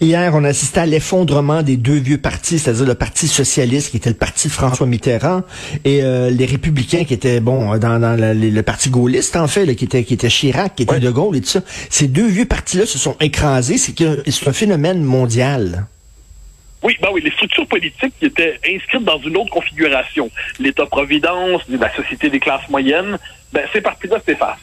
Hier, 0.00 0.30
on 0.34 0.44
assistait 0.44 0.80
à 0.80 0.86
l'effondrement 0.86 1.62
des 1.62 1.76
deux 1.76 1.96
vieux 1.98 2.18
partis, 2.18 2.60
c'est-à-dire 2.60 2.86
le 2.86 2.94
Parti 2.94 3.26
socialiste 3.26 3.90
qui 3.90 3.96
était 3.96 4.10
le 4.10 4.16
parti 4.16 4.46
de 4.46 4.52
François 4.52 4.86
Mitterrand 4.86 5.42
et 5.84 6.04
euh, 6.04 6.30
les 6.30 6.46
républicains 6.46 7.02
qui 7.04 7.14
étaient 7.14 7.40
bon 7.40 7.76
dans, 7.78 7.98
dans 7.98 8.16
la- 8.16 8.32
le, 8.32 8.50
le 8.50 8.62
parti 8.62 8.90
gaulliste 8.90 9.34
en 9.34 9.48
fait, 9.48 9.66
là, 9.66 9.74
qui 9.74 9.84
était 9.84 10.04
qui 10.04 10.14
était 10.14 10.28
Chirac, 10.28 10.76
qui 10.76 10.84
était 10.84 10.92
Ouais. 10.92 11.00
De 11.00 11.10
Gaulle 11.10 11.36
et 11.36 11.40
tout 11.40 11.48
ça. 11.48 11.62
Ces 11.90 12.06
deux 12.06 12.28
vieux 12.28 12.44
partis-là 12.44 12.86
se 12.86 12.96
sont 12.96 13.16
écrasés. 13.18 13.76
C'est 13.76 14.48
un 14.48 14.52
phénomène 14.52 15.02
mondial. 15.02 15.86
Oui, 16.84 16.96
ben 17.02 17.08
oui, 17.12 17.20
les 17.24 17.30
structures 17.32 17.66
politiques 17.66 18.14
qui 18.20 18.26
étaient 18.26 18.60
inscrites 18.74 19.04
dans 19.04 19.18
une 19.18 19.36
autre 19.36 19.50
configuration, 19.50 20.30
l'État-providence, 20.60 21.62
la 21.68 21.92
société 21.94 22.28
des 22.30 22.40
classes 22.40 22.68
moyennes, 22.68 23.18
ben 23.52 23.62
ces 23.72 23.80
partis-là 23.80 24.18
s'effacent. 24.26 24.58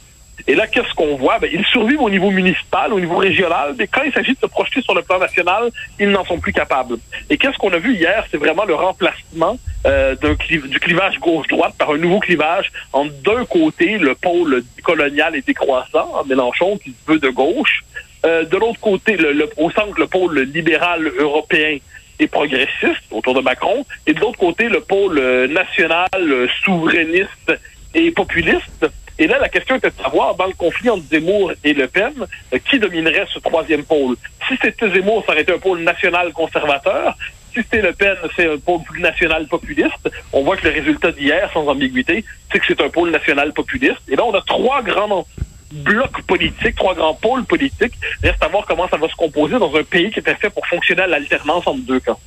Et 0.48 0.55
là, 0.55 0.67
qu'est-ce 0.67 0.93
qu'on 0.96 1.15
voit? 1.15 1.38
Ben, 1.39 1.50
ils 1.51 1.65
survivent 1.65 2.01
au 2.01 2.10
niveau 2.10 2.31
municipal, 2.31 2.93
au 2.93 3.00
niveau 3.00 3.17
régional, 3.17 3.75
mais 3.77 3.88
quand 3.88 4.01
il 4.03 4.12
s'agit 4.13 4.34
de 4.34 4.39
se 4.39 4.46
projeter 4.48 4.81
sur 4.81 4.96
le 4.96 5.01
plan 5.01 5.19
national, 5.19 5.69
ils 6.00 6.10
n'en 6.10 6.25
sont 6.25 6.39
plus 6.39 6.53
capables. 6.53 6.98
Et 7.29 7.38
qu'est-ce 7.38 7.58
qu'on 7.58 7.74
a 7.74 7.77
vu 7.77 7.93
hier? 7.96 8.25
C'est 8.31 8.38
vraiment 8.38 8.65
le 8.65 8.74
remplacement 8.75 9.58
euh, 9.86 10.15
d'un 10.15 10.34
cli- 10.34 10.67
du 10.67 10.79
clivage 10.79 11.19
gauche-droite 11.19 11.74
par 11.77 11.91
un 11.91 11.98
nouveau 11.98 12.19
clivage 12.19 12.72
entre 12.93 13.13
d'un 13.22 13.46
côté 13.46 13.98
le 13.98 14.15
pôle 14.15 14.63
colonial 14.84 15.36
et 15.36 15.41
décroissant, 15.41 16.24
Mélenchon, 16.27 16.77
qui 16.77 16.93
veut 17.08 17.19
de 17.19 17.29
gauche, 17.29 17.84
euh, 18.25 18.43
de 18.46 18.58
l'autre 18.58 18.79
côté, 18.79 19.17
le, 19.17 19.31
le- 19.34 19.50
au 19.58 19.69
centre, 19.72 19.98
le 20.00 20.08
pôle 20.08 20.39
libéral 20.39 21.12
européen 21.17 21.77
et 22.19 22.27
progressiste 22.27 23.03
autour 23.12 23.34
de 23.34 23.41
Macron, 23.41 23.86
et 24.05 24.13
de 24.13 24.19
l'autre 24.19 24.38
côté, 24.39 24.67
le 24.67 24.81
pôle 24.81 25.17
euh, 25.19 25.48
national, 25.48 26.08
euh, 26.15 26.48
souverainiste 26.65 27.53
et 27.96 28.12
populiste. 28.12 28.86
Et 29.21 29.27
là, 29.27 29.38
la 29.38 29.49
question 29.49 29.75
était 29.75 29.89
de 29.89 30.01
savoir, 30.01 30.35
dans 30.35 30.47
le 30.47 30.53
conflit 30.53 30.89
entre 30.89 31.03
Zemmour 31.11 31.51
et 31.65 31.73
Le 31.73 31.88
Pen, 31.88 32.13
euh, 32.53 32.57
qui 32.69 32.79
dominerait 32.79 33.27
ce 33.33 33.39
troisième 33.39 33.83
pôle? 33.83 34.15
Si 34.47 34.55
c'était 34.61 34.89
Zemmour, 34.89 35.23
ça 35.25 35.33
aurait 35.33 35.41
été 35.41 35.53
un 35.53 35.59
pôle 35.59 35.81
national 35.81 36.31
conservateur. 36.31 37.17
Si 37.53 37.61
c'était 37.61 37.81
Le 37.81 37.91
Pen, 37.91 38.15
c'est 38.38 38.49
un 38.49 38.57
pôle 38.57 38.81
plus 38.83 39.01
national 39.01 39.45
populiste. 39.47 40.09
On 40.31 40.43
voit 40.43 40.55
que 40.55 40.65
le 40.65 40.73
résultat 40.73 41.11
d'hier, 41.11 41.49
sans 41.53 41.67
ambiguïté, 41.67 42.23
c'est 42.49 42.59
que 42.59 42.65
c'est 42.65 42.81
un 42.81 42.89
pôle 42.89 43.11
national 43.11 43.51
populiste. 43.51 43.99
Et 44.07 44.15
là, 44.15 44.23
on 44.23 44.33
a 44.33 44.41
trois 44.41 44.81
grands 44.83 45.27
blocs 45.71 46.21
politiques, 46.25 46.75
trois 46.77 46.95
grands 46.95 47.13
pôles 47.13 47.43
politiques. 47.43 47.95
Reste 48.23 48.41
à 48.41 48.47
voir 48.47 48.65
comment 48.65 48.88
ça 48.88 48.95
va 48.95 49.09
se 49.09 49.15
composer 49.15 49.59
dans 49.59 49.75
un 49.75 49.83
pays 49.83 50.11
qui 50.11 50.19
était 50.19 50.35
fait 50.35 50.49
pour 50.49 50.65
fonctionner 50.65 51.01
à 51.01 51.07
l'alternance 51.07 51.67
entre 51.67 51.81
deux 51.81 51.99
camps. 51.99 52.19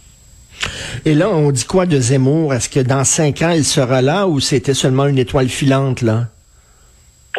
Et 1.07 1.15
là, 1.15 1.31
on 1.31 1.51
dit 1.51 1.65
quoi 1.65 1.87
de 1.87 1.99
Zemmour? 1.99 2.53
Est-ce 2.53 2.69
que 2.69 2.81
dans 2.81 3.05
cinq 3.05 3.41
ans, 3.41 3.51
il 3.51 3.65
sera 3.65 4.03
là 4.03 4.27
ou 4.27 4.41
c'était 4.41 4.75
seulement 4.75 5.07
une 5.07 5.19
étoile 5.19 5.49
filante 5.49 6.03
là? 6.03 6.27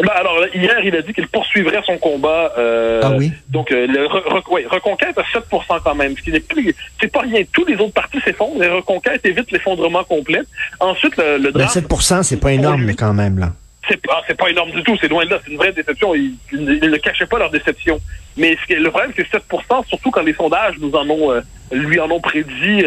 Ben, 0.02 0.10
alors, 0.16 0.40
hier, 0.56 0.80
il 0.84 0.96
a 0.96 1.02
dit 1.04 1.14
qu'il 1.14 1.28
poursuivrait 1.28 1.82
son 1.86 1.98
combat. 1.98 2.52
Euh, 2.58 3.02
ah 3.04 3.12
oui? 3.16 3.32
Donc, 3.50 3.72
euh, 3.72 3.86
le 3.86 4.08
re, 4.08 4.24
re, 4.26 4.52
ouais, 4.52 4.66
Reconquête 4.68 5.16
à 5.18 5.24
7 5.32 5.44
quand 5.84 5.96
même, 5.96 6.18
ce 6.18 6.24
qui 6.24 6.32
n'est 6.32 6.40
plus... 6.40 6.76
C'est 7.00 7.12
pas 7.12 7.22
rien. 7.22 7.44
Tous 7.52 7.66
les 7.66 7.76
autres 7.76 7.94
partis 7.94 8.20
s'effondrent, 8.22 8.62
et 8.64 8.70
Reconquête 8.70 9.24
évite 9.24 9.52
l'effondrement 9.52 10.04
complet. 10.04 10.42
Ensuite, 10.80 11.16
le, 11.18 11.38
le 11.38 11.52
drame... 11.52 11.68
Ben 11.68 12.00
7 12.00 12.24
c'est 12.24 12.40
pas 12.40 12.54
énorme, 12.54 12.84
mais 12.84 12.96
quand 12.96 13.14
même, 13.14 13.38
là. 13.38 13.52
C'est 13.88 14.00
ah, 14.10 14.22
pas 14.34 14.50
énorme 14.50 14.72
du 14.72 14.82
tout, 14.82 14.98
c'est 15.00 15.10
loin 15.10 15.26
de 15.26 15.32
là, 15.32 15.40
c'est 15.44 15.52
une 15.52 15.58
vraie 15.58 15.74
déception. 15.74 16.16
Ils, 16.16 16.36
ils, 16.54 16.80
ils, 16.82 16.90
ne 16.90 16.98
cachaient 16.98 17.26
pas 17.26 17.38
leur 17.38 17.52
déception. 17.52 18.00
Mais 18.38 18.56
ce 18.62 18.66
qui, 18.66 18.76
le 18.80 18.90
problème, 18.90 19.12
c'est 19.16 19.28
7% 19.28 19.86
surtout 19.88 20.10
quand 20.10 20.24
les 20.24 20.34
sondages 20.34 20.76
nous 20.80 20.96
en 20.96 21.08
ont, 21.10 21.32
euh, 21.34 21.42
lui 21.72 22.00
en 22.00 22.10
ont 22.10 22.22
prédit 22.22 22.86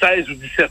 16 0.00 0.28
ou 0.28 0.34
17 0.34 0.70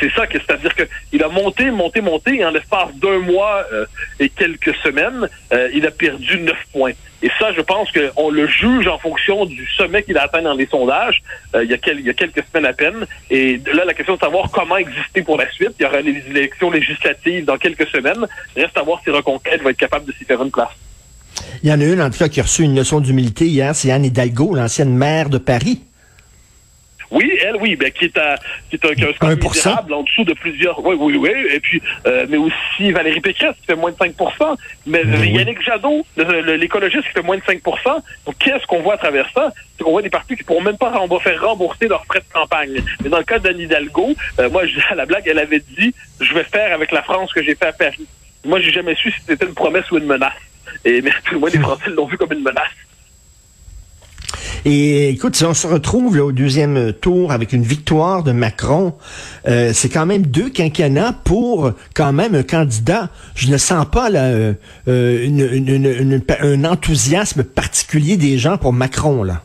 c'est 0.00 0.12
ça, 0.12 0.24
c'est-à-dire 0.30 0.74
qu'il 0.74 1.22
a 1.22 1.28
monté, 1.28 1.70
monté, 1.70 2.00
monté, 2.00 2.38
et 2.38 2.44
en 2.44 2.50
l'espace 2.50 2.94
d'un 2.94 3.18
mois 3.18 3.64
euh, 3.72 3.86
et 4.20 4.28
quelques 4.28 4.74
semaines, 4.76 5.28
euh, 5.52 5.68
il 5.74 5.86
a 5.86 5.90
perdu 5.90 6.40
neuf 6.40 6.58
points. 6.72 6.92
Et 7.22 7.30
ça, 7.38 7.52
je 7.52 7.60
pense 7.60 7.88
qu'on 7.92 8.30
le 8.30 8.48
juge 8.48 8.88
en 8.88 8.98
fonction 8.98 9.46
du 9.46 9.66
sommet 9.76 10.02
qu'il 10.02 10.18
a 10.18 10.24
atteint 10.24 10.42
dans 10.42 10.54
les 10.54 10.66
sondages 10.66 11.22
euh, 11.54 11.62
il, 11.64 11.70
y 11.70 11.74
a 11.74 12.14
quelques 12.14 12.42
semaines 12.52 12.66
à 12.66 12.72
peine. 12.72 13.06
Et 13.30 13.60
là, 13.72 13.84
la 13.84 13.94
question 13.94 14.16
de 14.16 14.20
savoir 14.20 14.50
comment 14.50 14.76
exister 14.76 15.22
pour 15.22 15.38
la 15.38 15.50
suite. 15.52 15.70
Il 15.78 15.84
y 15.84 15.86
aura 15.86 16.00
les 16.00 16.22
élections 16.30 16.70
législatives 16.70 17.44
dans 17.44 17.58
quelques 17.58 17.86
semaines. 17.88 18.26
Reste 18.56 18.76
à 18.76 18.82
voir 18.82 19.00
si 19.04 19.10
Reconquête 19.10 19.62
va 19.62 19.70
être 19.70 19.76
capable 19.76 20.06
de 20.06 20.12
s'y 20.12 20.24
faire 20.24 20.42
une 20.42 20.50
place. 20.50 20.70
Il 21.62 21.70
y 21.70 21.72
en 21.72 21.80
a 21.80 21.84
une, 21.84 22.02
en 22.02 22.10
tout 22.10 22.18
cas, 22.18 22.28
qui 22.28 22.40
a 22.40 22.42
reçu 22.42 22.64
une 22.64 22.74
leçon 22.74 23.00
d'humilité 23.00 23.46
hier. 23.46 23.74
C'est 23.76 23.92
Anne 23.92 24.04
Hidalgo, 24.04 24.54
l'ancienne 24.54 24.92
maire 24.92 25.28
de 25.28 25.38
Paris. 25.38 25.80
Oui, 27.12 27.30
elle, 27.42 27.56
oui, 27.56 27.76
ben, 27.76 27.90
qui 27.90 28.06
est 28.06 28.16
à, 28.16 28.36
qui 28.70 28.76
est 28.76 28.84
un, 28.86 28.94
qui 28.94 29.04
a 29.04 29.08
un 29.08 29.12
score 29.12 29.28
misérable 29.30 29.92
en 29.92 30.02
dessous 30.02 30.24
de 30.24 30.32
plusieurs. 30.32 30.84
Oui, 30.84 30.96
oui, 30.98 31.16
oui. 31.16 31.30
Et 31.52 31.60
puis, 31.60 31.82
euh, 32.06 32.26
mais 32.28 32.38
aussi 32.38 32.90
Valérie 32.90 33.20
Pécresse 33.20 33.54
qui 33.60 33.66
fait 33.66 33.76
moins 33.76 33.90
de 33.90 33.96
5 33.96 34.14
Mais 34.86 35.02
oui. 35.04 35.32
Yannick 35.32 35.62
Jadot, 35.62 36.06
l'écologiste, 36.16 37.04
qui 37.04 37.12
fait 37.12 37.22
moins 37.22 37.36
de 37.36 37.42
5 37.44 37.62
Donc, 37.62 38.38
qu'est-ce 38.38 38.66
qu'on 38.66 38.80
voit 38.80 38.94
à 38.94 38.98
travers 38.98 39.28
ça? 39.34 39.52
C'est 39.76 39.84
qu'on 39.84 39.90
voit 39.90 40.02
des 40.02 40.10
partis 40.10 40.36
qui 40.36 40.42
pourront 40.42 40.62
même 40.62 40.78
pas 40.78 40.90
faire 41.22 41.42
rembourser 41.42 41.86
leurs 41.86 42.04
frais 42.06 42.20
de 42.20 42.32
campagne. 42.32 42.82
Mais 43.02 43.10
dans 43.10 43.18
le 43.18 43.24
cas 43.24 43.38
d'Anne 43.38 43.60
Hidalgo, 43.60 44.14
euh, 44.38 44.48
moi, 44.48 44.66
je, 44.66 44.80
à 44.88 44.94
la 44.94 45.04
blague, 45.04 45.24
elle 45.26 45.38
avait 45.38 45.62
dit, 45.76 45.94
je 46.20 46.32
vais 46.32 46.44
faire 46.44 46.72
avec 46.72 46.92
la 46.92 47.02
France 47.02 47.30
que 47.32 47.42
j'ai 47.42 47.54
fait 47.54 47.66
à 47.66 47.72
Paris. 47.72 48.06
Moi, 48.44 48.60
j'ai 48.60 48.72
jamais 48.72 48.94
su 48.94 49.10
si 49.10 49.20
c'était 49.26 49.44
une 49.44 49.54
promesse 49.54 49.90
ou 49.90 49.98
une 49.98 50.06
menace. 50.06 50.32
Et 50.84 51.02
mais 51.02 51.12
moins, 51.38 51.50
les 51.50 51.58
Français 51.68 51.90
l'ont 51.90 52.06
vu 52.06 52.16
comme 52.16 52.32
une 52.32 52.42
menace. 52.42 52.70
Et 54.64 55.08
écoute, 55.08 55.34
si 55.34 55.44
on 55.44 55.54
se 55.54 55.66
retrouve 55.66 56.20
au 56.20 56.30
deuxième 56.30 56.92
tour 56.92 57.32
avec 57.32 57.52
une 57.52 57.64
victoire 57.64 58.22
de 58.22 58.30
Macron, 58.30 58.94
euh, 59.48 59.72
c'est 59.72 59.88
quand 59.88 60.06
même 60.06 60.24
deux 60.24 60.50
quinquennats 60.50 61.14
pour 61.24 61.72
quand 61.96 62.12
même 62.12 62.36
un 62.36 62.44
candidat. 62.44 63.08
Je 63.34 63.50
ne 63.50 63.56
sens 63.56 63.84
pas 63.90 64.08
euh, 64.12 64.54
une, 64.86 66.22
un 66.40 66.64
enthousiasme 66.64 67.42
particulier 67.42 68.16
des 68.16 68.38
gens 68.38 68.56
pour 68.56 68.72
Macron. 68.72 69.24
là. 69.24 69.42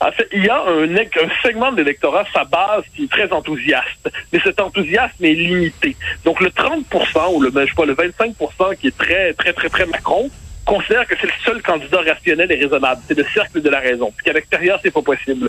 En 0.00 0.10
fait, 0.10 0.28
il 0.32 0.44
y 0.44 0.48
a 0.48 0.60
un, 0.60 0.94
un 0.94 1.42
segment 1.42 1.72
de 1.72 1.78
l'électorat, 1.78 2.24
sa 2.32 2.44
base, 2.44 2.82
qui 2.94 3.04
est 3.04 3.10
très 3.10 3.32
enthousiaste. 3.32 4.10
Mais 4.32 4.40
cet 4.42 4.60
enthousiasme 4.60 5.24
est 5.24 5.34
limité. 5.34 5.96
Donc 6.24 6.40
le 6.40 6.50
30% 6.50 7.34
ou 7.34 7.40
le, 7.40 7.50
ben, 7.50 7.64
je 7.64 7.70
sais 7.70 7.76
pas, 7.76 7.86
le 7.86 7.94
25% 7.94 8.76
qui 8.76 8.88
est 8.88 8.98
très, 8.98 9.32
très, 9.34 9.52
très, 9.52 9.68
très 9.68 9.86
Macron, 9.86 10.30
considère 10.66 11.06
que 11.06 11.14
c'est 11.18 11.28
le 11.28 11.32
seul 11.44 11.62
candidat 11.62 12.00
rationnel 12.02 12.50
et 12.52 12.56
raisonnable. 12.56 13.00
C'est 13.08 13.16
le 13.16 13.24
cercle 13.32 13.62
de 13.62 13.70
la 13.70 13.80
raison. 13.80 14.12
Puis 14.14 14.24
qu'à 14.24 14.32
l'extérieur, 14.32 14.78
c'est 14.82 14.90
pas 14.90 15.02
possible. 15.02 15.48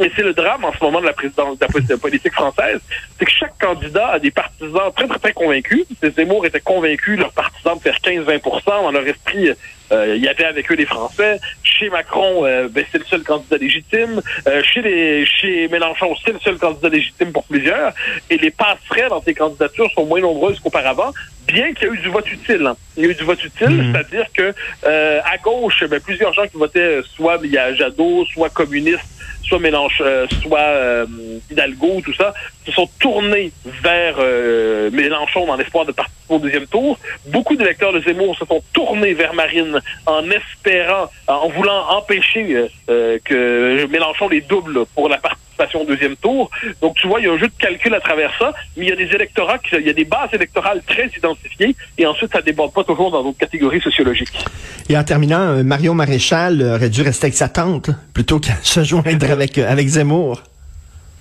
Et 0.00 0.10
c'est 0.16 0.22
le 0.22 0.32
drame 0.32 0.64
en 0.64 0.72
ce 0.72 0.82
moment 0.82 1.00
de 1.00 1.06
la 1.06 1.12
présidence 1.12 1.58
de 1.58 1.66
la 1.88 1.98
politique 1.98 2.32
française, 2.32 2.80
c'est 3.18 3.24
que 3.26 3.30
chaque 3.30 3.58
candidat 3.58 4.12
a 4.12 4.18
des 4.18 4.30
partisans 4.30 4.90
très, 4.96 5.06
très, 5.06 5.18
très 5.18 5.32
convaincus. 5.32 5.84
Les 6.02 6.10
Zemmour 6.10 6.46
étaient 6.46 6.60
convaincus, 6.60 7.18
leurs 7.18 7.32
partisans, 7.32 7.76
de 7.76 7.82
faire 7.82 7.98
15-20 8.02 8.64
Dans 8.66 8.90
leur 8.90 9.06
esprit, 9.06 9.50
euh, 9.92 10.14
il 10.16 10.22
y 10.22 10.28
avait 10.28 10.44
avec 10.44 10.70
eux 10.70 10.74
les 10.74 10.86
Français. 10.86 11.38
Chez 11.62 11.90
Macron, 11.90 12.46
euh, 12.46 12.68
ben, 12.70 12.84
c'est 12.90 12.98
le 12.98 13.04
seul 13.04 13.22
candidat 13.22 13.58
légitime. 13.58 14.22
Euh, 14.46 14.62
chez 14.62 14.82
les 14.82 15.26
chez 15.26 15.68
Mélenchon, 15.68 16.14
c'est 16.24 16.32
le 16.32 16.40
seul 16.40 16.56
candidat 16.56 16.88
légitime 16.88 17.32
pour 17.32 17.44
plusieurs. 17.44 17.92
Et 18.30 18.38
les 18.38 18.50
passerelles 18.50 19.10
dans 19.10 19.22
ces 19.22 19.34
candidatures 19.34 19.90
sont 19.94 20.06
moins 20.06 20.20
nombreuses 20.20 20.60
qu'auparavant, 20.60 21.12
bien 21.46 21.74
qu'il 21.74 21.88
y 21.88 21.90
ait 21.90 21.94
eu 21.94 21.98
du 21.98 22.08
vote 22.08 22.30
utile. 22.30 22.66
Hein. 22.66 22.76
Il 22.96 23.04
y 23.04 23.06
a 23.06 23.10
eu 23.10 23.14
du 23.14 23.24
vote 23.24 23.44
utile, 23.44 23.68
mmh. 23.68 23.92
c'est-à-dire 23.92 24.26
que 24.32 24.54
à 24.84 25.36
gauche, 25.38 25.84
ben, 25.84 26.00
plusieurs 26.00 26.32
gens 26.32 26.46
qui 26.46 26.56
votaient 26.56 27.00
soit 27.16 27.38
il 27.42 27.50
y 27.50 27.58
a 27.58 27.74
Jadot, 27.74 28.24
soit 28.32 28.48
communistes, 28.48 29.08
soit 29.50 29.58
Mélenchon, 29.58 29.89
euh, 30.00 30.26
soit 30.42 30.58
euh, 30.58 31.06
Hidalgo, 31.50 32.00
tout 32.04 32.14
ça, 32.14 32.32
se 32.66 32.72
sont 32.72 32.88
tournés 32.98 33.52
vers 33.82 34.16
euh, 34.18 34.90
Mélenchon 34.90 35.46
dans 35.46 35.56
l'espoir 35.56 35.84
de 35.84 35.92
participer 35.92 36.19
au 36.34 36.38
deuxième 36.38 36.66
tour. 36.66 36.98
Beaucoup 37.28 37.56
d'électeurs 37.56 37.92
de 37.92 38.00
Zemmour 38.00 38.36
se 38.36 38.44
sont 38.44 38.62
tournés 38.72 39.14
vers 39.14 39.34
Marine 39.34 39.80
en 40.06 40.22
espérant, 40.30 41.10
en 41.26 41.48
voulant 41.48 41.88
empêcher 41.90 42.66
que 42.86 43.86
Mélenchon 43.86 44.28
les 44.28 44.40
double 44.40 44.86
pour 44.94 45.08
la 45.08 45.18
participation 45.18 45.82
au 45.82 45.84
deuxième 45.84 46.16
tour. 46.16 46.50
Donc, 46.80 46.94
tu 46.96 47.06
vois, 47.06 47.20
il 47.20 47.26
y 47.26 47.28
a 47.28 47.32
un 47.32 47.38
jeu 47.38 47.48
de 47.48 47.52
calcul 47.58 47.94
à 47.94 48.00
travers 48.00 48.32
ça, 48.38 48.52
mais 48.76 48.86
il 48.86 48.88
y 48.88 48.92
a 48.92 48.96
des 48.96 49.14
électorats, 49.14 49.58
il 49.72 49.86
y 49.86 49.90
a 49.90 49.92
des 49.92 50.04
bases 50.04 50.32
électorales 50.32 50.82
très 50.86 51.10
identifiées, 51.16 51.74
et 51.98 52.06
ensuite, 52.06 52.32
ça 52.32 52.40
déborde 52.40 52.72
pas 52.72 52.84
toujours 52.84 53.10
dans 53.10 53.22
d'autres 53.22 53.38
catégories 53.38 53.80
sociologiques. 53.80 54.44
Et 54.88 54.96
en 54.96 55.04
terminant, 55.04 55.62
Marion 55.62 55.94
Maréchal 55.94 56.62
aurait 56.62 56.90
dû 56.90 57.02
rester 57.02 57.26
avec 57.26 57.34
sa 57.34 57.48
tante 57.48 57.90
plutôt 58.14 58.40
qu'à 58.40 58.56
se 58.62 58.82
joindre 58.84 59.30
avec, 59.30 59.58
avec 59.58 59.86
Zemmour. 59.86 60.42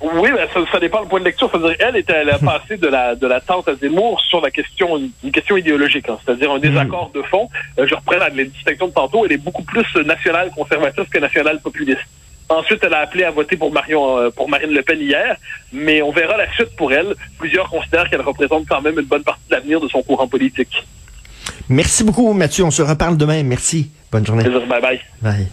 Oui, 0.01 0.29
ben, 0.33 0.47
ça, 0.53 0.59
ça, 0.71 0.79
dépend 0.79 1.01
du 1.01 1.09
point 1.09 1.19
de 1.19 1.25
lecture. 1.25 1.51
elle 1.79 1.97
était, 1.97 2.13
elle 2.13 2.29
a 2.29 2.39
passé 2.39 2.77
de 2.77 2.87
la 2.87 3.15
de 3.15 3.27
la 3.27 3.41
tente 3.41 3.67
à 3.67 3.75
Zemmour 3.75 4.21
sur 4.21 4.39
la 4.39 4.49
question, 4.49 4.97
une, 4.97 5.31
question 5.31 5.57
idéologique, 5.57 6.07
hein, 6.07 6.17
c'est-à-dire 6.23 6.51
un 6.51 6.59
désaccord 6.59 7.11
de 7.13 7.21
fond. 7.23 7.49
Euh, 7.77 7.85
je 7.85 7.95
reprends 7.95 8.17
la, 8.17 8.29
distinction 8.29 8.87
de 8.87 8.93
tantôt. 8.93 9.25
Elle 9.25 9.33
est 9.33 9.37
beaucoup 9.37 9.63
plus 9.63 9.85
nationale 10.05 10.51
conservatrice 10.55 11.09
que 11.09 11.19
nationale 11.19 11.59
populiste. 11.59 11.99
Ensuite, 12.47 12.79
elle 12.83 12.93
a 12.93 12.99
appelé 12.99 13.25
à 13.25 13.31
voter 13.31 13.57
pour 13.57 13.71
Marion, 13.71 14.17
euh, 14.17 14.29
pour 14.31 14.49
Marine 14.49 14.71
Le 14.71 14.81
Pen 14.81 14.99
hier, 14.99 15.35
mais 15.73 16.01
on 16.01 16.11
verra 16.11 16.37
la 16.37 16.51
suite 16.53 16.75
pour 16.77 16.91
elle. 16.93 17.13
Plusieurs 17.37 17.69
considèrent 17.69 18.09
qu'elle 18.09 18.21
représente 18.21 18.67
quand 18.67 18.81
même 18.81 18.97
une 18.97 19.05
bonne 19.05 19.23
partie 19.23 19.43
de 19.49 19.55
l'avenir 19.55 19.81
de 19.81 19.87
son 19.89 20.01
courant 20.01 20.27
politique. 20.27 20.85
Merci 21.67 22.03
beaucoup, 22.03 22.33
Mathieu. 22.33 22.63
On 22.63 22.71
se 22.71 22.81
reparle 22.81 23.17
demain. 23.17 23.43
Merci. 23.43 23.91
Bonne 24.11 24.25
journée. 24.25 24.43
Bye 24.43 24.81
bye. 24.81 25.01
Bye. 25.21 25.47